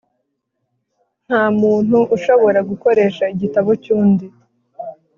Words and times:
Nta 1.27 1.43
muntu 1.59 1.97
ushobora 2.15 2.59
gukoresha 2.69 3.23
igitabo 3.33 3.69
cy’ 3.83 3.89
undi 3.99 4.27